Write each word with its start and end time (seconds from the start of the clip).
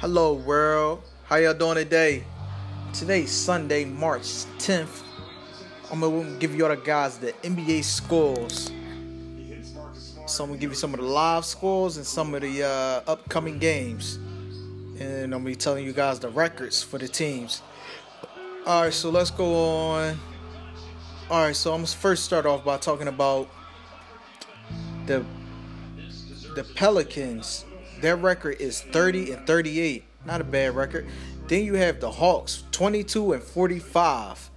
Hello, 0.00 0.32
world. 0.32 1.02
How 1.24 1.38
y'all 1.38 1.54
doing 1.54 1.74
today? 1.74 2.22
Today's 2.92 3.32
Sunday, 3.32 3.84
March 3.84 4.22
10th. 4.58 5.02
I'm 5.90 5.98
gonna 5.98 6.38
give 6.38 6.54
you 6.54 6.62
all 6.62 6.70
the 6.70 6.76
guys 6.80 7.18
the 7.18 7.32
NBA 7.42 7.82
scores. 7.82 8.70
So 10.26 10.44
I'm 10.44 10.50
gonna 10.50 10.60
give 10.60 10.70
you 10.70 10.76
some 10.76 10.94
of 10.94 11.00
the 11.00 11.06
live 11.06 11.44
scores 11.44 11.96
and 11.96 12.06
some 12.06 12.32
of 12.32 12.42
the 12.42 12.62
uh, 12.62 13.10
upcoming 13.10 13.58
games, 13.58 14.20
and 15.00 15.34
I'm 15.34 15.42
gonna 15.42 15.44
be 15.46 15.56
telling 15.56 15.84
you 15.84 15.92
guys 15.92 16.20
the 16.20 16.28
records 16.28 16.80
for 16.80 16.98
the 16.98 17.08
teams. 17.08 17.62
All 18.66 18.82
right, 18.82 18.94
so 18.94 19.10
let's 19.10 19.32
go 19.32 19.52
on. 19.52 20.16
All 21.28 21.42
right, 21.42 21.56
so 21.56 21.72
I'm 21.72 21.78
gonna 21.78 21.88
first 21.88 22.22
start 22.22 22.46
off 22.46 22.64
by 22.64 22.76
talking 22.76 23.08
about 23.08 23.48
the 25.06 25.24
the 26.54 26.62
Pelicans. 26.76 27.64
Their 28.00 28.16
record 28.16 28.60
is 28.60 28.80
30 28.80 29.32
and 29.32 29.46
38. 29.46 30.04
Not 30.24 30.40
a 30.40 30.44
bad 30.44 30.74
record. 30.76 31.06
Then 31.48 31.64
you 31.64 31.74
have 31.74 32.00
the 32.00 32.10
Hawks, 32.10 32.64
22 32.72 33.32
and 33.32 33.42
45. 33.42 34.50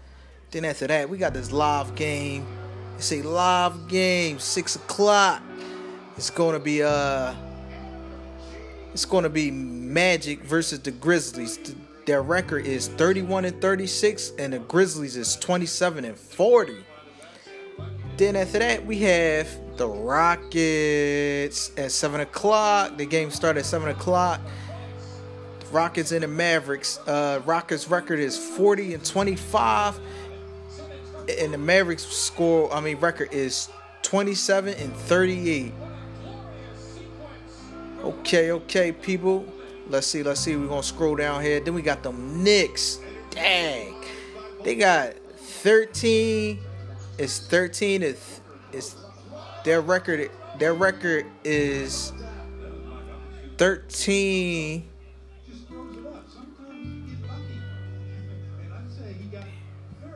Then 0.51 0.65
after 0.65 0.87
that, 0.87 1.09
we 1.09 1.17
got 1.17 1.33
this 1.33 1.51
live 1.51 1.95
game. 1.95 2.45
It's 2.97 3.11
a 3.11 3.21
live 3.21 3.87
game, 3.87 4.37
six 4.37 4.75
o'clock. 4.75 5.41
It's 6.17 6.29
gonna 6.29 6.59
be 6.59 6.83
uh, 6.83 7.33
it's 8.93 9.05
gonna 9.05 9.29
be 9.29 9.49
Magic 9.49 10.43
versus 10.43 10.79
the 10.79 10.91
Grizzlies. 10.91 11.57
Their 12.05 12.21
record 12.21 12.65
is 12.65 12.89
31 12.89 13.45
and 13.45 13.61
36, 13.61 14.33
and 14.37 14.53
the 14.53 14.59
Grizzlies 14.59 15.15
is 15.15 15.35
27 15.37 16.03
and 16.03 16.17
40. 16.17 16.83
Then 18.21 18.35
after 18.35 18.59
that, 18.59 18.85
we 18.85 18.99
have 18.99 19.47
the 19.77 19.87
Rockets 19.87 21.71
at 21.75 21.91
7 21.91 22.21
o'clock. 22.21 22.95
The 22.95 23.07
game 23.07 23.31
started 23.31 23.61
at 23.61 23.65
7 23.65 23.89
o'clock. 23.89 24.39
Rockets 25.71 26.11
and 26.11 26.21
the 26.21 26.27
Mavericks. 26.27 26.99
Uh, 27.07 27.41
Rockets 27.47 27.89
record 27.89 28.19
is 28.19 28.37
40 28.37 28.93
and 28.93 29.03
25. 29.03 29.99
And 31.39 31.51
the 31.51 31.57
Mavericks 31.57 32.05
score, 32.05 32.71
I 32.71 32.79
mean, 32.79 32.97
record 32.97 33.33
is 33.33 33.69
27 34.03 34.75
and 34.75 34.95
38. 34.95 35.73
Okay, 38.03 38.51
okay, 38.51 38.91
people. 38.91 39.47
Let's 39.87 40.05
see, 40.05 40.21
let's 40.21 40.41
see. 40.41 40.55
We're 40.55 40.67
gonna 40.67 40.83
scroll 40.83 41.15
down 41.15 41.41
here. 41.41 41.59
Then 41.59 41.73
we 41.73 41.81
got 41.81 42.03
them 42.03 42.43
Knicks. 42.43 42.99
Dang. 43.31 43.95
They 44.63 44.75
got 44.75 45.15
13 45.37 46.59
it's 47.21 47.37
13 47.37 48.01
it's, 48.01 48.41
it's 48.71 48.95
their 49.63 49.81
record 49.81 50.31
their 50.57 50.73
record 50.73 51.27
is 51.43 52.13
13 53.57 54.89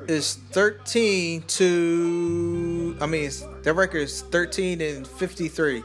is 0.08 0.40
13 0.52 1.44
to 1.44 2.98
I 3.00 3.06
mean 3.06 3.30
their 3.62 3.76
record 3.76 4.00
is 4.00 4.24
13 4.24 4.82
and 4.82 5.08
53 5.08 5.84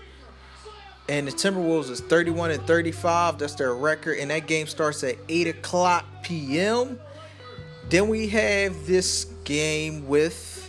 and 1.10 1.28
the 1.28 1.32
Timberwolves 1.32 1.90
is 1.90 2.00
31 2.00 2.52
and 2.52 2.66
35 2.66 3.36
that's 3.36 3.56
their 3.56 3.74
record. 3.74 4.18
And 4.18 4.30
that 4.30 4.46
game 4.46 4.66
starts 4.66 5.04
at 5.04 5.16
8 5.28 5.48
o'clock 5.48 6.06
p.m 6.22 6.98
then 7.90 8.08
we 8.08 8.28
have 8.28 8.86
this 8.86 9.26
game 9.44 10.08
with 10.08 10.59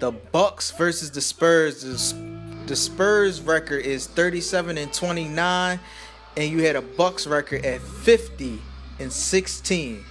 the 0.00 0.10
Bucks 0.10 0.70
versus 0.72 1.10
the 1.10 1.20
Spurs. 1.20 2.14
The 2.66 2.76
Spurs 2.76 3.40
record 3.40 3.84
is 3.84 4.06
37 4.06 4.78
and 4.78 4.92
29, 4.92 5.78
and 6.36 6.50
you 6.50 6.62
had 6.64 6.76
a 6.76 6.82
Bucks 6.82 7.26
record 7.26 7.64
at 7.64 7.80
50 7.80 8.60
and 8.98 9.12
16. 9.12 10.04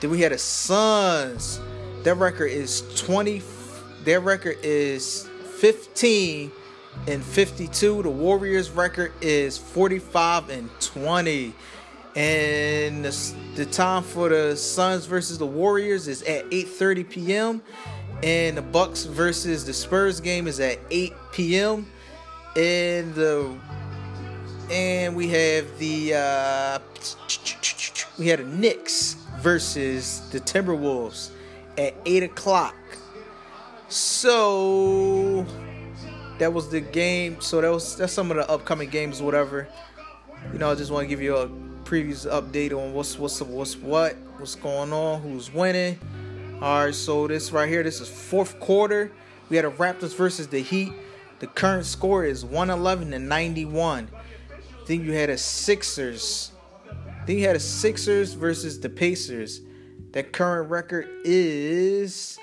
Then 0.00 0.10
we 0.10 0.20
had 0.20 0.32
a 0.32 0.38
Suns. 0.38 1.60
Their 2.02 2.14
record 2.14 2.50
is 2.50 2.82
20. 3.00 3.42
Their 4.04 4.20
record 4.20 4.58
is 4.62 5.28
15 5.58 6.52
and 7.06 7.24
52. 7.24 8.02
The 8.02 8.10
Warriors 8.10 8.70
record 8.70 9.12
is 9.20 9.58
45 9.58 10.50
and 10.50 10.70
20. 10.80 11.54
And 12.14 13.04
the, 13.04 13.34
the 13.54 13.66
time 13.66 14.02
for 14.02 14.28
the 14.28 14.56
Suns 14.56 15.06
versus 15.06 15.38
the 15.38 15.46
Warriors 15.46 16.08
is 16.08 16.22
at 16.22 16.44
8:30 16.50 17.08
p.m. 17.08 17.62
And 18.22 18.56
the 18.56 18.62
Bucks 18.62 19.04
versus 19.04 19.64
the 19.64 19.72
Spurs 19.72 20.20
game 20.20 20.48
is 20.48 20.58
at 20.58 20.78
8 20.90 21.12
p.m. 21.32 21.86
And 22.56 23.14
the 23.14 23.56
and 24.70 25.16
we 25.16 25.28
have 25.28 25.78
the 25.78 26.14
uh, 26.14 26.78
we 28.18 28.28
had 28.28 28.40
the 28.40 28.44
Knicks 28.44 29.14
versus 29.38 30.28
the 30.30 30.40
Timberwolves 30.40 31.30
at 31.78 31.94
8 32.04 32.24
o'clock. 32.24 32.74
So 33.88 35.46
that 36.38 36.52
was 36.52 36.68
the 36.68 36.80
game. 36.80 37.40
So 37.40 37.60
that 37.60 37.70
was 37.70 37.96
that's 37.96 38.12
some 38.12 38.30
of 38.30 38.36
the 38.36 38.50
upcoming 38.50 38.90
games, 38.90 39.22
whatever. 39.22 39.68
You 40.52 40.58
know, 40.58 40.70
I 40.70 40.74
just 40.74 40.90
want 40.90 41.04
to 41.04 41.08
give 41.08 41.20
you 41.20 41.36
a 41.36 41.48
previous 41.84 42.26
update 42.26 42.72
on 42.72 42.92
what's 42.92 43.18
what's 43.18 43.40
what's 43.40 43.76
what, 43.76 44.16
what's 44.36 44.54
going 44.54 44.92
on, 44.92 45.22
who's 45.22 45.52
winning. 45.52 45.98
All 46.60 46.86
right, 46.86 46.94
so 46.94 47.28
this 47.28 47.52
right 47.52 47.68
here, 47.68 47.84
this 47.84 48.00
is 48.00 48.08
fourth 48.08 48.58
quarter. 48.58 49.12
We 49.48 49.54
had 49.54 49.64
a 49.64 49.70
Raptors 49.70 50.16
versus 50.16 50.48
the 50.48 50.60
Heat. 50.60 50.92
The 51.38 51.46
current 51.46 51.86
score 51.86 52.24
is 52.24 52.44
111 52.44 53.12
to 53.12 53.18
91. 53.20 54.08
Then 54.86 55.04
you 55.04 55.12
had 55.12 55.30
a 55.30 55.38
Sixers. 55.38 56.50
Then 57.26 57.38
you 57.38 57.46
had 57.46 57.54
a 57.54 57.60
Sixers 57.60 58.32
versus 58.32 58.80
the 58.80 58.88
Pacers. 58.88 59.60
That 60.10 60.32
current 60.32 60.68
record 60.68 61.08
is 61.22 62.38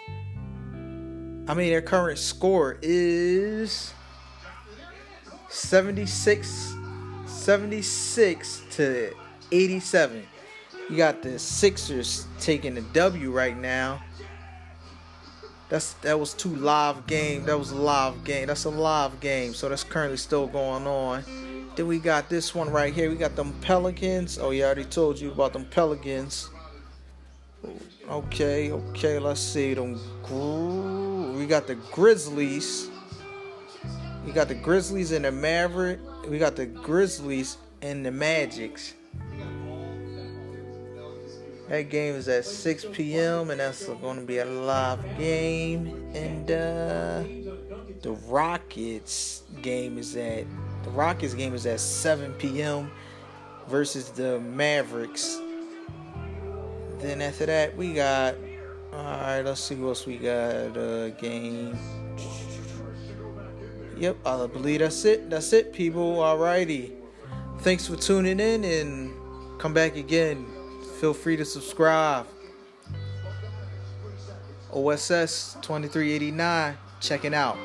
I 1.47 1.53
mean 1.53 1.69
their 1.69 1.81
current 1.81 2.17
score 2.17 2.77
is 2.81 3.93
76 5.49 6.75
76 7.25 8.61
to 8.71 9.13
87. 9.51 10.23
You 10.89 10.97
got 10.97 11.23
the 11.23 11.39
Sixers 11.39 12.27
taking 12.39 12.75
the 12.75 12.81
W 12.81 13.31
right 13.31 13.57
now. 13.57 14.01
That's 15.67 15.93
that 15.93 16.19
was 16.19 16.33
two 16.33 16.55
live 16.55 17.07
game. 17.07 17.45
That 17.45 17.57
was 17.57 17.71
a 17.71 17.75
live 17.75 18.23
game. 18.23 18.47
That's 18.47 18.65
a 18.65 18.69
live 18.69 19.19
game. 19.19 19.55
So 19.55 19.67
that's 19.67 19.83
currently 19.83 20.17
still 20.17 20.45
going 20.45 20.85
on. 20.85 21.23
Then 21.75 21.87
we 21.87 21.97
got 21.97 22.29
this 22.29 22.53
one 22.53 22.69
right 22.69 22.93
here. 22.93 23.09
We 23.09 23.15
got 23.15 23.35
them 23.35 23.53
Pelicans. 23.61 24.37
Oh 24.37 24.51
yeah, 24.51 24.65
I 24.65 24.67
already 24.67 24.85
told 24.85 25.19
you 25.19 25.31
about 25.31 25.53
them 25.53 25.65
Pelicans. 25.65 26.49
Okay, 28.07 28.71
okay. 28.71 29.17
Let's 29.17 29.41
see 29.41 29.73
them. 29.73 29.99
We 31.35 31.47
got 31.47 31.65
the 31.65 31.75
Grizzlies. 31.91 32.89
We 34.23 34.31
got 34.31 34.47
the 34.47 34.55
Grizzlies 34.55 35.11
and 35.11 35.25
the 35.25 35.31
Maverick. 35.31 35.99
We 36.29 36.37
got 36.37 36.55
the 36.55 36.67
Grizzlies 36.67 37.57
and 37.81 38.05
the 38.05 38.11
Magics. 38.11 38.93
That 41.69 41.89
game 41.89 42.15
is 42.15 42.27
at 42.27 42.45
6 42.45 42.85
p.m. 42.93 43.49
and 43.49 43.59
that's 43.59 43.85
going 43.85 44.19
to 44.19 44.25
be 44.25 44.37
a 44.37 44.45
live 44.45 45.03
game. 45.17 46.11
And 46.13 46.51
uh, 46.51 47.23
the 48.01 48.11
Rockets 48.27 49.43
game 49.61 49.97
is 49.97 50.15
at 50.15 50.45
the 50.83 50.91
Rockets 50.91 51.33
game 51.33 51.55
is 51.55 51.65
at 51.65 51.79
7 51.79 52.33
p.m. 52.33 52.91
versus 53.67 54.09
the 54.09 54.39
Mavericks. 54.39 55.39
Then 56.99 57.21
after 57.21 57.47
that, 57.47 57.75
we 57.75 57.93
got. 57.93 58.35
All 58.93 59.03
right, 59.03 59.41
let's 59.41 59.59
see 59.59 59.75
what 59.75 59.89
else 59.89 60.05
we 60.05 60.17
got. 60.17 60.77
Uh, 60.77 61.09
game. 61.09 61.77
Yep, 63.97 64.17
I 64.25 64.47
believe 64.47 64.79
that's 64.79 65.03
it. 65.05 65.29
That's 65.29 65.51
it, 65.53 65.73
people. 65.73 66.17
Alrighty. 66.17 66.93
Thanks 67.59 67.87
for 67.87 67.95
tuning 67.95 68.39
in 68.39 68.63
and 68.63 69.11
come 69.59 69.73
back 69.73 69.95
again. 69.95 70.45
Feel 71.05 71.13
free 71.13 71.37
to 71.37 71.45
subscribe. 71.45 72.25
OSS 74.73 75.55
2389, 75.61 76.75
checking 76.99 77.35
out. 77.35 77.59